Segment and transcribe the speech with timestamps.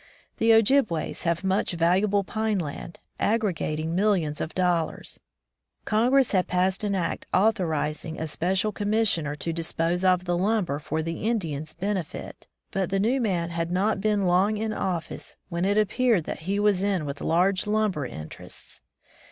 [0.37, 5.19] The Ojibways have much valu able pine land, aggr^ating millions of dollars.
[5.85, 11.03] Congress had passed an act authorizing a special commissioner to dispose of the lumber for
[11.03, 15.77] the Indians' benefit, but the new man had not been long in office when it
[15.77, 18.81] appeared that he was in with large lumber interests.